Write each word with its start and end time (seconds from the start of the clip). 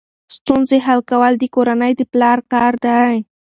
ستونزې 0.35 0.77
حل 0.85 0.99
کول 1.11 1.33
د 1.39 1.43
کورنۍ 1.55 1.91
د 1.97 2.01
پلار 2.11 2.37
کار 2.53 2.73
دی. 2.85 3.13